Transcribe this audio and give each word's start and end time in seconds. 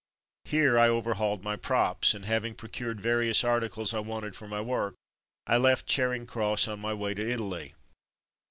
Here 0.45 0.79
I 0.79 0.89
overhauled 0.89 1.43
my 1.43 1.55
"props,'' 1.55 2.15
and 2.15 2.25
having 2.25 2.55
procured 2.55 2.99
various 2.99 3.43
articles 3.43 3.93
I 3.93 3.99
wanted 3.99 4.35
for 4.35 4.47
my 4.47 4.59
work, 4.59 4.95
I 5.45 5.57
left 5.57 5.85
Charing 5.85 6.25
Cross 6.25 6.67
on 6.67 6.79
my 6.79 6.95
way 6.95 7.13
to 7.13 7.31
Italy. 7.31 7.75